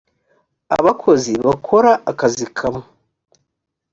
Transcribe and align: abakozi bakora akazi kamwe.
abakozi 0.77 1.33
bakora 1.45 1.91
akazi 2.11 2.45
kamwe. 2.57 2.85